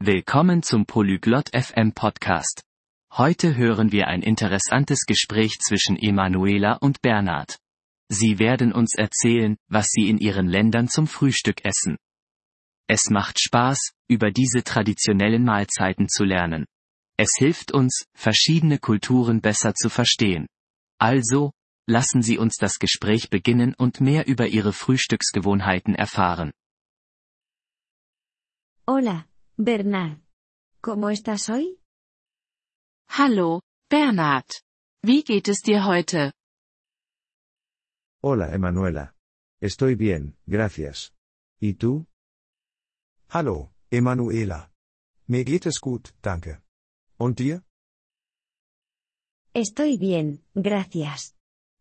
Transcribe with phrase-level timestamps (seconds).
[0.00, 2.62] Willkommen zum Polyglot FM Podcast.
[3.14, 7.58] Heute hören wir ein interessantes Gespräch zwischen Emanuela und Bernhard.
[8.08, 11.96] Sie werden uns erzählen, was sie in ihren Ländern zum Frühstück essen.
[12.86, 16.66] Es macht Spaß, über diese traditionellen Mahlzeiten zu lernen.
[17.16, 20.46] Es hilft uns, verschiedene Kulturen besser zu verstehen.
[20.98, 21.50] Also,
[21.88, 26.52] lassen Sie uns das Gespräch beginnen und mehr über Ihre Frühstücksgewohnheiten erfahren.
[28.86, 29.26] Hola,
[29.58, 30.20] Bernard.
[30.80, 31.80] ¿Cómo estás hoy?
[33.08, 34.46] Hallo, Bernhard.
[35.02, 36.32] Wie geht es dir heute?
[38.22, 39.16] Hola, Emanuela.
[39.60, 41.12] Estoy bien, gracias.
[41.60, 42.06] ¿Y tú?
[43.30, 44.70] Hallo, Emanuela.
[45.26, 46.62] Mir geht es gut, danke.
[47.18, 47.64] Und dir?
[49.54, 51.34] Estoy bien, gracias.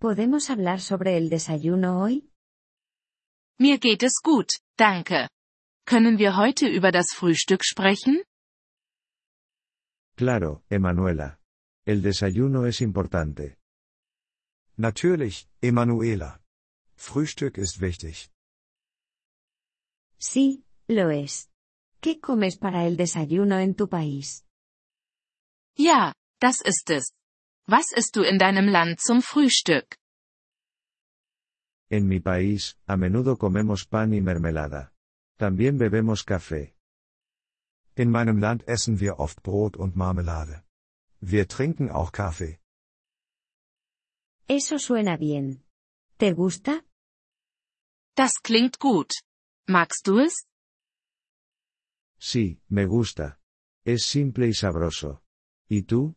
[0.00, 2.32] ¿Podemos hablar sobre el desayuno hoy?
[3.60, 5.28] Mir geht es gut, danke.
[5.90, 8.22] Können wir heute über das Frühstück sprechen?
[10.16, 11.36] Claro, Emanuela.
[11.84, 13.56] El desayuno es importante.
[14.76, 16.38] Natürlich, Emanuela.
[16.94, 18.30] Frühstück ist wichtig.
[20.20, 21.50] Sí, lo es.
[22.00, 24.44] ¿Qué comes para el desayuno en tu país?
[25.76, 27.12] Ja, das ist es.
[27.66, 29.96] Was isst du in deinem Land zum Frühstück?
[31.90, 34.92] En mi país, a menudo comemos pan y mermelada.
[35.40, 36.74] También bebemos café.
[37.96, 40.64] In meinem Land essen wir oft Brot und Marmelade.
[41.22, 42.58] Wir trinken auch Kaffee.
[44.46, 45.64] Eso suena bien.
[46.18, 46.82] ¿Te gusta?
[48.14, 49.14] Das klingt gut.
[49.66, 50.46] Magst du es?
[52.18, 53.38] Sí, me gusta.
[53.86, 55.22] Es simple y sabroso.
[55.70, 56.16] ¿Y tú?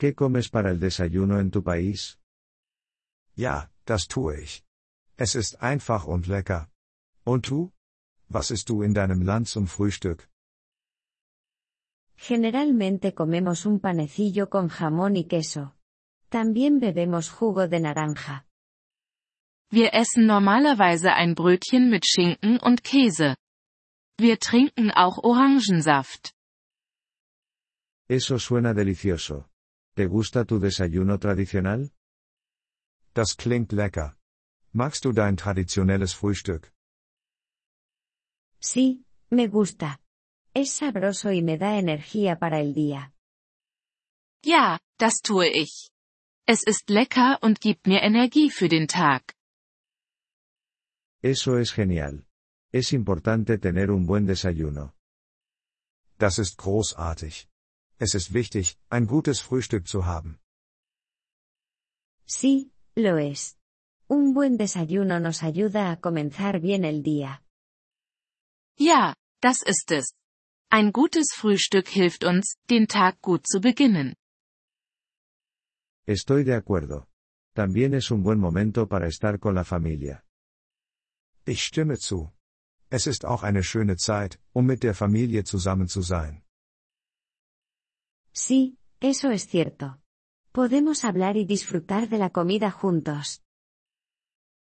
[0.00, 2.18] ¿Qué comes para el desayuno en tu país?
[3.36, 4.64] Ja, das tue ich.
[5.16, 6.68] Es ist einfach und lecker.
[7.24, 7.73] Und du?
[8.34, 10.28] Was isst du in deinem Land zum Frühstück?
[12.16, 15.76] Generalmente comemos un panecillo con jamón y queso.
[16.30, 18.44] También bebemos jugo de naranja.
[19.70, 23.36] Wir essen normalerweise ein Brötchen mit Schinken und Käse.
[24.18, 26.34] Wir trinken auch Orangensaft.
[28.08, 29.48] Eso suena delicioso.
[29.94, 31.92] ¿Te gusta tu desayuno tradicional?
[33.14, 34.16] Das klingt lecker.
[34.72, 36.73] Magst du dein traditionelles Frühstück?
[38.64, 40.00] Sí, me gusta.
[40.54, 43.12] Es sabroso y me da energía para el día.
[44.42, 45.90] Ja, das tue ich.
[46.46, 49.34] Es ist lecker und gibt mir Energie für den Tag.
[51.22, 52.24] Eso es genial.
[52.72, 54.94] Es importante tener un buen desayuno.
[56.18, 57.46] Das ist großartig.
[57.98, 60.40] Es ist wichtig, ein gutes Frühstück zu haben.
[62.24, 63.58] Sí, lo es.
[64.08, 67.43] Un buen desayuno nos ayuda a comenzar bien el día.
[68.78, 70.14] Ja, das ist es.
[70.70, 74.14] Ein gutes Frühstück hilft uns, den Tag gut zu beginnen.
[76.06, 77.06] Estoy de acuerdo.
[77.54, 80.22] También es un buen momento para estar con la familia.
[81.46, 82.32] Ich stimme zu.
[82.90, 86.42] Es ist auch eine schöne Zeit, um mit der Familie zusammen zu sein.
[88.32, 90.00] Sí, eso es cierto.
[90.52, 93.40] Podemos hablar y disfrutar de la comida juntos.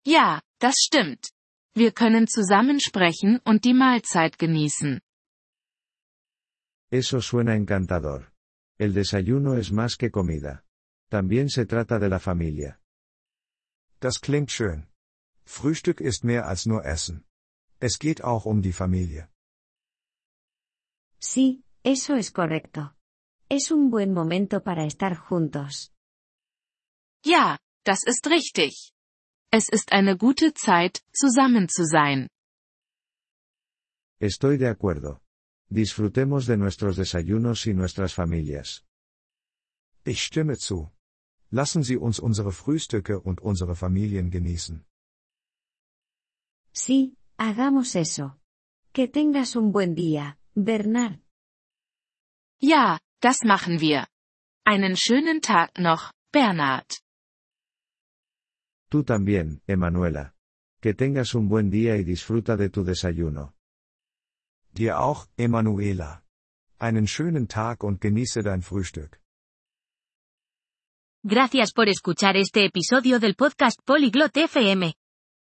[0.04, 1.31] Ja, das stimmt.
[1.75, 5.00] Wir können zusammen sprechen und die Mahlzeit genießen.
[6.91, 8.32] Eso suena encantador.
[8.78, 10.64] El desayuno es más que comida.
[11.09, 12.80] También se trata de la familia.
[14.00, 14.88] Das klingt schön.
[15.44, 17.25] Frühstück ist mehr als nur Essen.
[17.80, 19.28] Es geht auch um die Familie.
[21.20, 22.94] Sí, eso es correcto.
[23.48, 25.92] Es un buen momento para estar juntos.
[27.25, 28.92] Ja, das ist richtig.
[29.53, 32.28] Es ist eine gute Zeit, zusammen zu sein.
[34.21, 35.21] Estoy de acuerdo.
[35.69, 38.84] Disfrutemos de nuestros desayunos y nuestras familias.
[40.05, 40.91] Ich stimme zu.
[41.50, 44.84] Lassen Sie uns unsere Frühstücke und unsere Familien genießen.
[46.72, 48.37] Sí, hagamos eso.
[48.93, 51.19] Que tengas un buen día, Bernard.
[52.60, 54.07] Ja, das machen wir.
[54.65, 57.01] Einen schönen Tag noch, Bernhard.
[58.91, 60.34] Tú también, Emanuela.
[60.81, 63.54] Que tengas un buen día y disfruta de tu desayuno.
[64.75, 66.25] Dir auch, Emanuela.
[66.81, 69.21] Einen schönen Tag und genieße dein Frühstück.
[71.22, 74.95] Gracias por escuchar este episodio del podcast Polyglot FM.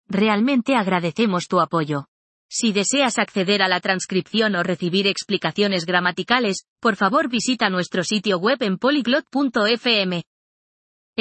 [0.07, 2.07] Realmente agradecemos tu apoyo.
[2.49, 8.39] Si deseas acceder a la transcripción o recibir explicaciones gramaticales, por favor visita nuestro sitio
[8.39, 10.23] web en polyglot.fm.